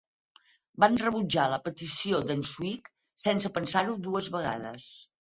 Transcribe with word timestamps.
Van 0.83 0.97
rebutjar 1.01 1.45
la 1.51 1.59
petició 1.69 2.23
d"en 2.31 2.43
Swig 2.55 2.93
sense 3.29 3.55
pensar-ho 3.61 3.99
dues 4.11 4.35
vegades. 4.39 4.95